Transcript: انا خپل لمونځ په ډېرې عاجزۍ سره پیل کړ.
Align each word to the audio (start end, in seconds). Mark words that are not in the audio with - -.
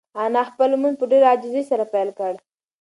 انا 0.25 0.41
خپل 0.49 0.67
لمونځ 0.73 0.95
په 0.99 1.05
ډېرې 1.11 1.29
عاجزۍ 1.31 1.63
سره 1.71 1.83
پیل 1.93 2.09
کړ. 2.19 2.33